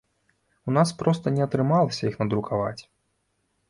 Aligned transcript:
У 0.67 0.75
нас 0.77 0.93
проста 1.03 1.35
не 1.37 1.45
атрымалася 1.49 2.01
іх 2.13 2.21
надрукаваць. 2.25 2.79